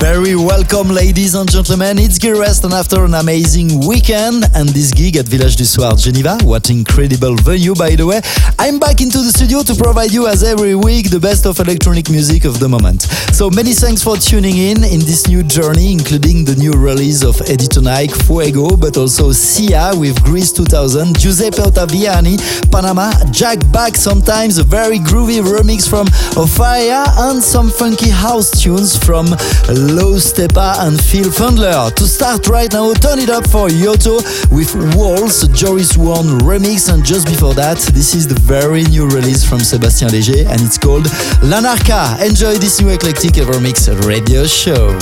[0.00, 1.98] Very welcome, ladies and gentlemen.
[1.98, 5.94] It's Gil Everest, and after an amazing weekend and this gig at Village du Soir,
[5.94, 8.22] Geneva, what incredible venue, by the way,
[8.58, 12.08] I'm back into the studio to provide you, as every week, the best of electronic
[12.08, 13.02] music of the moment.
[13.36, 17.38] So many thanks for tuning in in this new journey, including the new release of
[17.42, 22.40] Eddie Tonight, Fuego, but also Sia with Greece 2000, Giuseppe Ottaviani,
[22.72, 26.06] Panama, Jack Back, sometimes a very groovy remix from
[26.40, 29.26] Offaiah, and some funky house tunes from
[29.90, 31.92] Low Steppa and Phil Fuldner.
[31.94, 37.04] To start right now, turn it up for Yotto with Walls, Joris Voorn remix, and
[37.04, 41.06] just before that, this is the very new release from Sébastien Léger, and it's called
[41.42, 42.24] L'Anarcha.
[42.24, 44.96] Enjoy this new eclectic ever mix radio show.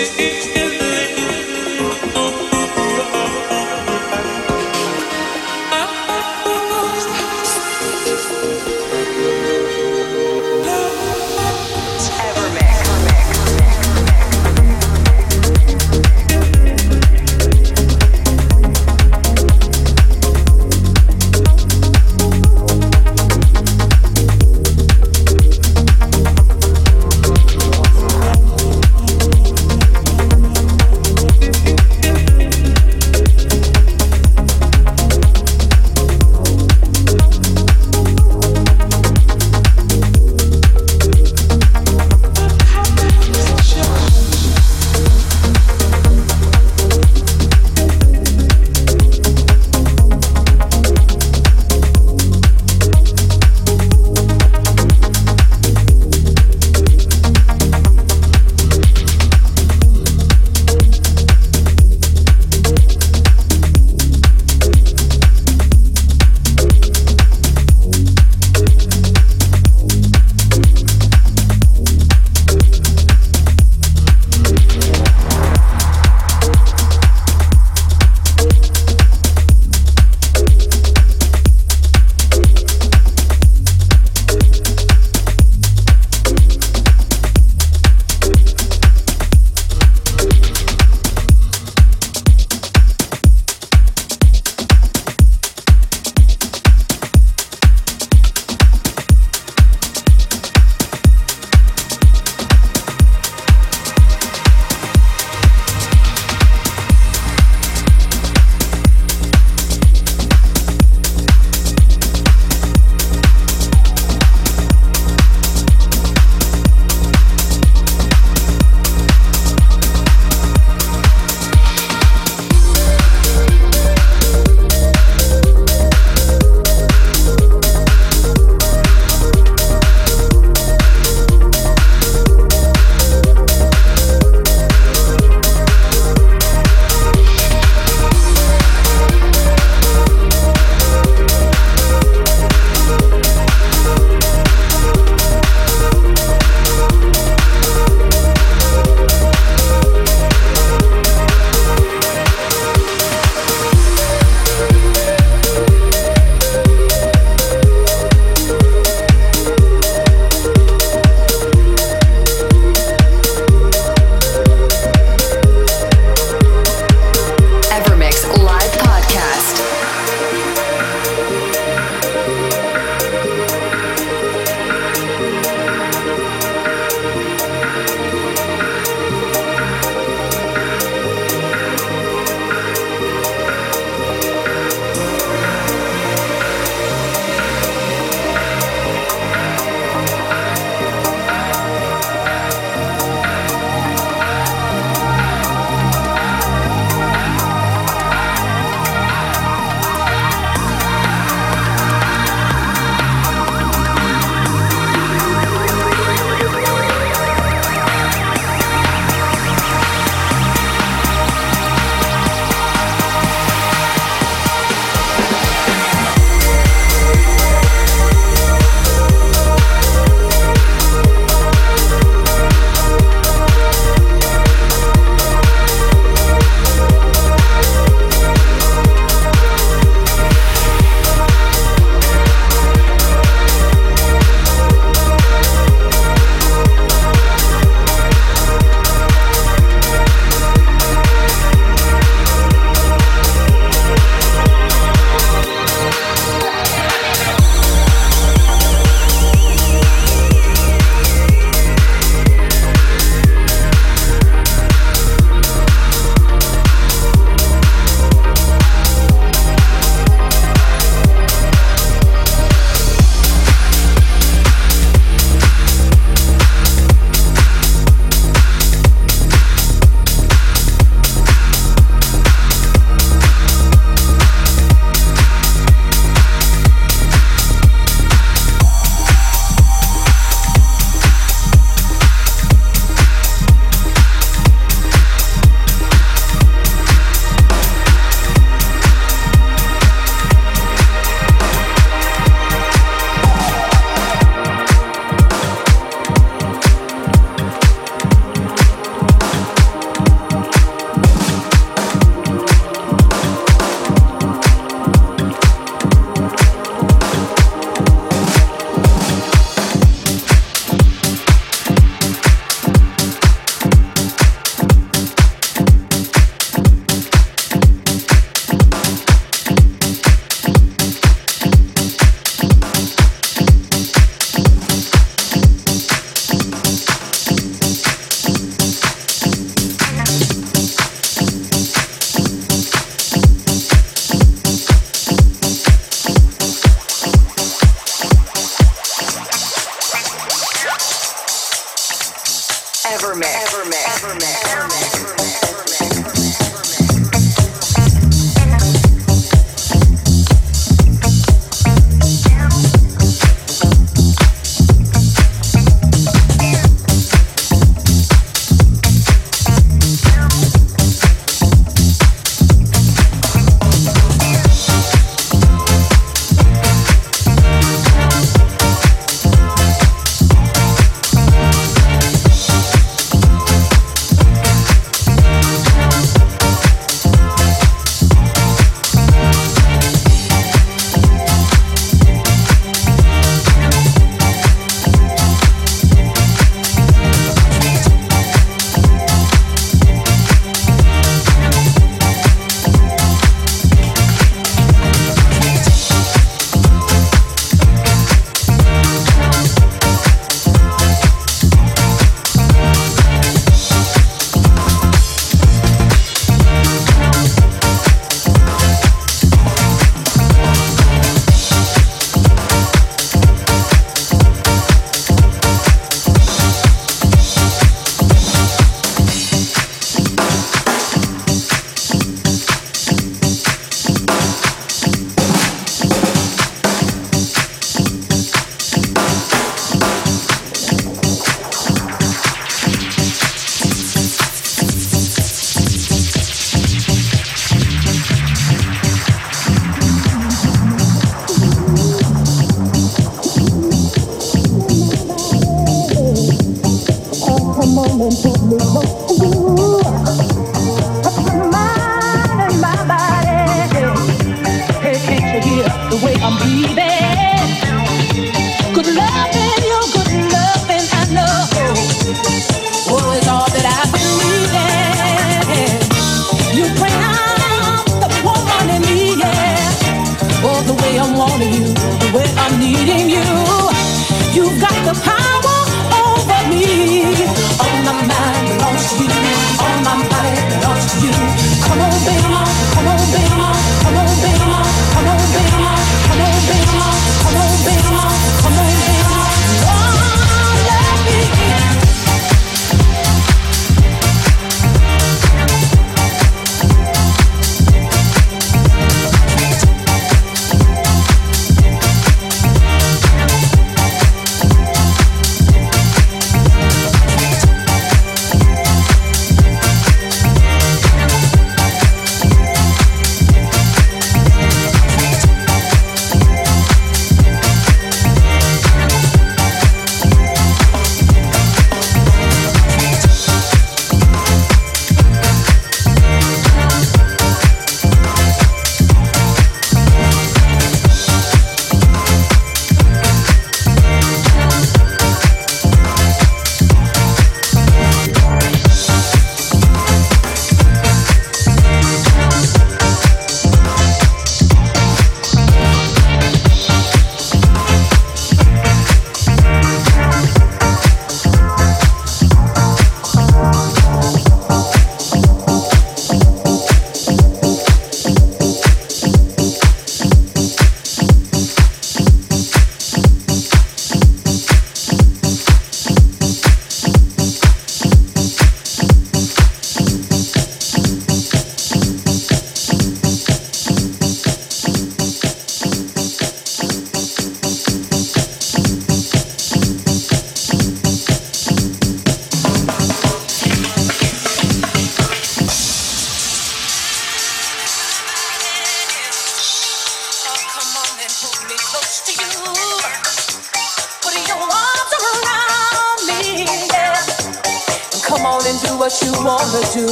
[0.00, 0.29] it.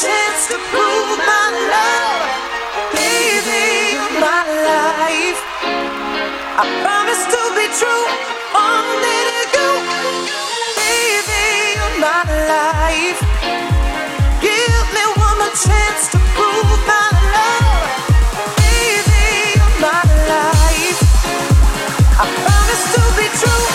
[0.00, 2.24] Chance to prove my love.
[2.96, 5.40] Baby, my life.
[6.56, 8.04] I promise to be true.
[8.56, 9.70] Only to you.
[10.80, 13.20] Baby, my life.
[14.40, 17.84] Give me one more chance to prove my love.
[18.56, 20.00] Baby, my
[20.32, 21.00] life.
[22.16, 23.69] I promise to be true.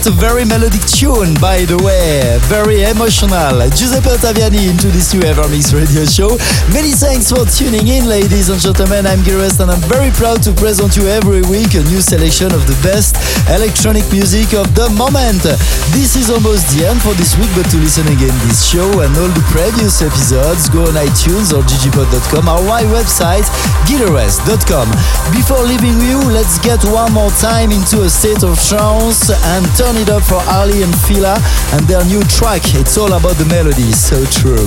[0.00, 2.24] A very melodic tune, by the way.
[2.48, 3.60] Very emotional.
[3.68, 6.40] Giuseppe Ottaviani into this new Evermix radio show.
[6.72, 9.04] Many thanks for tuning in, ladies and gentlemen.
[9.04, 12.64] I'm Gires and I'm very proud to present you every week a new selection of
[12.64, 13.20] the best
[13.52, 15.44] electronic music of the moment.
[15.92, 19.12] This is almost the end for this week, but to listen again this show and
[19.20, 23.44] all the previous episodes, go on iTunes or ggpod.com my website,
[23.84, 24.88] gileverest.com.
[25.36, 29.89] Before leaving you, let's get one more time into a state of trance and turn
[29.96, 31.36] it up for Aly and Fila
[31.72, 32.62] and their new track.
[32.74, 34.66] It's all about the melody, so true.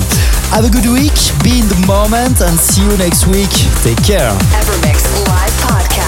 [0.52, 3.52] Have a good week, be in the moment, and see you next week.
[3.84, 4.32] Take care.
[4.58, 6.03] Evermix Live Podcast.